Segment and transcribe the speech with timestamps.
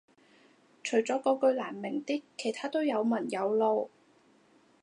[0.83, 3.91] 除咗嗰句難明啲其他都有文有路